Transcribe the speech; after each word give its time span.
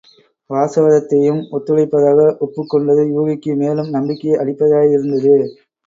வாசவதத்தையும் 0.49 1.41
ஒத்துழைப்பதாக 1.51 2.25
ஒப்புக் 2.39 2.69
கொண்டது 2.69 3.05
யூகிக்கு 3.13 3.55
மேலும் 3.55 3.89
நம்பிக்கை 3.89 4.35
அளிப்பதாயிருந்தது. 4.35 5.37